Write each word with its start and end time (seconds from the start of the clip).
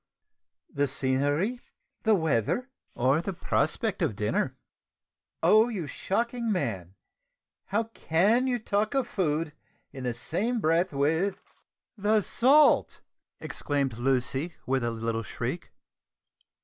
said 0.01 0.07
Hector, 0.69 0.81
"the 0.81 0.87
scenery, 0.87 1.59
the 2.01 2.15
weather, 2.15 2.71
or 2.95 3.21
the 3.21 3.33
prospect 3.33 4.01
of 4.01 4.15
dinner?" 4.15 4.57
"Oh! 5.43 5.69
you 5.69 5.85
shocking 5.85 6.51
man, 6.51 6.95
how 7.67 7.83
can 7.83 8.47
you 8.47 8.57
talk 8.57 8.95
of 8.95 9.07
food 9.07 9.53
in 9.91 10.03
the 10.05 10.15
same 10.15 10.59
breath 10.59 10.91
with" 10.91 11.39
"The 11.99 12.21
salt!" 12.21 13.01
exclaimed 13.39 13.99
Lucy 13.99 14.55
with 14.65 14.83
a 14.83 14.89
little 14.89 15.21
shriek. 15.21 15.71